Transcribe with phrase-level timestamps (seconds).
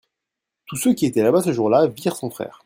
[0.65, 2.59] Tous ceux qui étaient là-bas ce jour-là virent son frère.